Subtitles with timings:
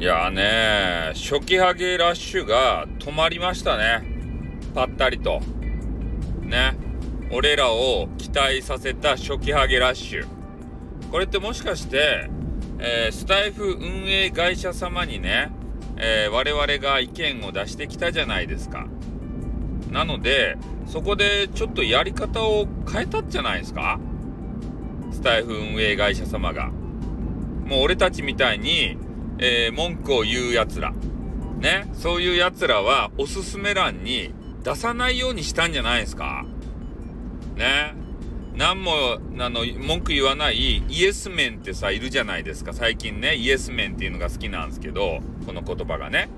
[0.00, 4.02] ね、初期ハゲラッシュが止まりましたね。
[4.74, 5.42] ぱったりと。
[6.40, 6.74] ね。
[7.30, 10.26] 俺らを期待させた初期ハゲラッシュ。
[11.10, 12.30] これってもしかして、
[12.78, 15.52] えー、スタイフ運営会社様にね、
[15.98, 18.86] えー、我々が意見を出してきたじゃないですか。
[19.90, 20.56] なので、
[20.86, 24.00] そこでちょっとやり方を変えたんじゃないですか
[25.12, 26.70] スタイフ運営会社様が。
[27.66, 28.96] もう俺たちみたいに、
[29.42, 30.92] えー、文句を言う奴ら。
[31.58, 31.90] ね。
[31.94, 36.44] そういう奴らはおすすめ欄に出さないようにしたんじゃないですか
[37.56, 37.94] ね。
[38.54, 42.74] 何も、あの、文句言わないイエスメンってさ、いるじゃないですか。
[42.74, 46.28] 最近ね、イエスメンっていうのが好きなんですけど、この言葉がね。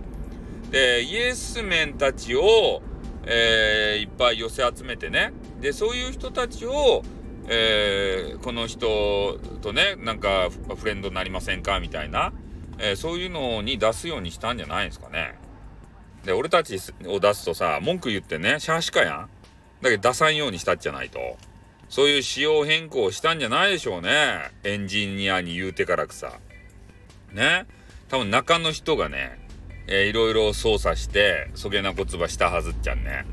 [0.70, 2.83] で、イエスメンたちを、
[3.25, 5.33] えー、いっぱい寄せ集めてね。
[5.61, 7.03] で、そういう人たちを、
[7.48, 11.80] えー、この人とね、なんかフレンドになりませんか？
[11.80, 12.33] みたいな、
[12.78, 15.34] えー、そういうのに出すようにしたんじゃないですかね。
[16.25, 19.31] で、俺たちを出すとさ、文句言ってね、シャーシカやん。
[19.83, 21.19] だけど出さんようにしたっじゃないと。
[21.89, 24.50] そういう仕様変更したんじゃないでしょうね。
[24.65, 26.33] エンジニアに言うてからくさ。
[27.33, 27.67] ね。
[28.09, 29.39] 多分中の人がね、
[29.89, 33.27] えー、いろいろ操作して、そげなこつばしたはずっちゃんね。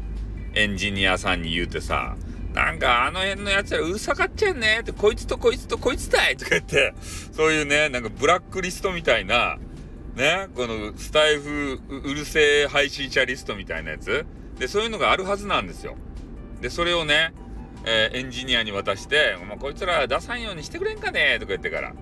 [0.56, 2.17] エンジニアさんに言うてさ、
[2.60, 6.94] なんかあの辺のやつらうるさかっちゃうねって、こいつとこいつとこいつだいとか言って、
[7.32, 9.58] そういうね、なんかブラックリストみたいな、
[10.16, 14.26] ね、このスタイフうるせえ配信者リストみたいなやつ。
[14.58, 15.96] で、そういうのがあるはずなんですよ。
[16.60, 17.34] で、それをね、
[17.86, 21.38] えー、エンジニアに渡して、もうこいつら出さんようにしてくれんかね？
[21.40, 21.94] とか言ってから。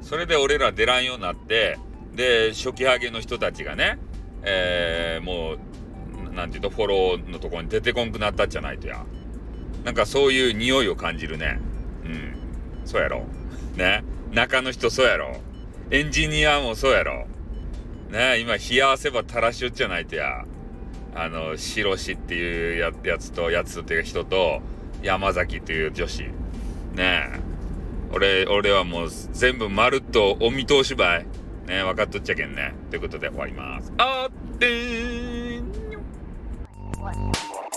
[0.00, 1.78] それで俺ら出らんようになって、
[2.14, 3.98] で、初期ハゲの人たちがね、
[4.42, 5.56] えー、も
[6.30, 9.04] う、なんていうと、フォローのとこに出てこんくなったじゃないとや。
[9.86, 11.60] なんかそういう匂いを感じるね。
[12.04, 12.34] うん。
[12.84, 13.22] そうやろ。
[13.76, 14.02] ね。
[14.32, 15.36] 中の人そうやろ。
[15.92, 17.28] エンジニアもそうやろ。
[18.10, 20.44] ね今、冷や汗ば垂らしよっちゃないとや。
[21.14, 24.60] あの、白しっていうややつと、やつっていう人と、
[25.04, 26.24] 山崎っていう女子。
[26.94, 27.40] ね。
[28.12, 31.26] 俺、俺はもう全部まるっとお見通しばい。
[31.68, 32.74] ね分かっとっちゃけんね。
[32.90, 33.92] ということで終わります。
[33.98, 35.62] あってー